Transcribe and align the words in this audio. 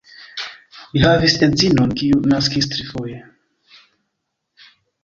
Li 0.95 1.03
havis 1.07 1.35
edzinon, 1.49 1.93
kiu 2.01 2.23
naskis 2.33 2.71
trifoje. 2.73 3.23